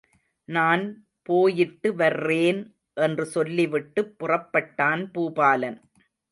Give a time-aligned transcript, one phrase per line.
[0.49, 0.83] நான்
[1.29, 5.79] போயிட்டுவர்றேன்″என்று சொல்லி விட்டுப் புறப்பட்டான் பூபாலன்.